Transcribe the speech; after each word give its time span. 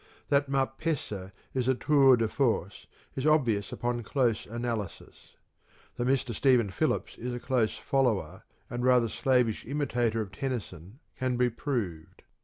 That" 0.29 0.49
Mar 0.49 0.65
pessa" 0.65 1.31
is 1.53 1.67
a 1.67 1.75
tour 1.75 2.17
de 2.17 2.27
force 2.27 2.87
is 3.15 3.27
obvious 3.27 3.71
upon 3.71 4.01
close 4.01 4.47
analysis; 4.47 5.35
that 5.97 6.07
Mr. 6.07 6.33
Stephen 6.33 6.71
Phillips 6.71 7.19
is 7.19 7.35
a 7.35 7.39
close 7.39 7.77
follower 7.77 8.41
and 8.67 8.83
rather 8.83 9.07
slavish 9.09 9.63
imitator 9.63 10.19
of 10.19 10.31
Tennyson 10.31 10.97
can 11.19 11.37
be 11.37 11.51
proved. 11.51 12.23